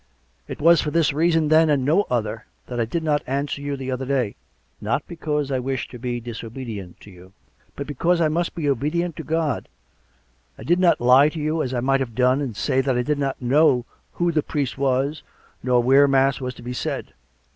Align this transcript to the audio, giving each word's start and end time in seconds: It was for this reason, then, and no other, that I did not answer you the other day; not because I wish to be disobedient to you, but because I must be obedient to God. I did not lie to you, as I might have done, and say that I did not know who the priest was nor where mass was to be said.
It 0.47 0.59
was 0.59 0.81
for 0.81 0.89
this 0.89 1.13
reason, 1.13 1.49
then, 1.49 1.69
and 1.69 1.85
no 1.85 2.07
other, 2.09 2.47
that 2.65 2.79
I 2.79 2.85
did 2.85 3.03
not 3.03 3.21
answer 3.27 3.61
you 3.61 3.77
the 3.77 3.91
other 3.91 4.07
day; 4.07 4.35
not 4.81 5.07
because 5.07 5.51
I 5.51 5.59
wish 5.59 5.87
to 5.89 5.99
be 5.99 6.19
disobedient 6.19 6.99
to 7.01 7.11
you, 7.11 7.33
but 7.75 7.85
because 7.85 8.19
I 8.19 8.27
must 8.27 8.55
be 8.55 8.67
obedient 8.67 9.15
to 9.17 9.23
God. 9.23 9.69
I 10.57 10.63
did 10.63 10.79
not 10.79 10.99
lie 11.01 11.29
to 11.29 11.39
you, 11.39 11.61
as 11.61 11.71
I 11.71 11.81
might 11.81 11.99
have 11.99 12.15
done, 12.15 12.41
and 12.41 12.55
say 12.57 12.81
that 12.81 12.97
I 12.97 13.03
did 13.03 13.19
not 13.19 13.39
know 13.39 13.85
who 14.13 14.31
the 14.31 14.41
priest 14.41 14.75
was 14.75 15.21
nor 15.61 15.83
where 15.83 16.07
mass 16.07 16.41
was 16.41 16.55
to 16.55 16.63
be 16.63 16.73
said. 16.73 17.13